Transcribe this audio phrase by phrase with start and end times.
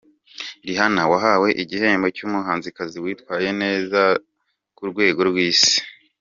[0.67, 4.01] Rihanna, wahawe igihembo cy’umuhanzikazi witwaye neza
[4.75, 5.77] ku rwego rw’isi.